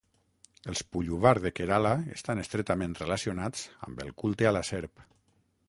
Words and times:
Els 0.71 0.79
pulluvar 0.95 1.33
de 1.43 1.51
Kerala 1.59 1.91
estan 2.17 2.41
estretament 2.45 2.97
relacionats 3.03 3.69
amb 3.89 4.05
el 4.07 4.13
culte 4.25 4.51
a 4.51 4.55
la 4.59 4.67
serp. 4.73 5.09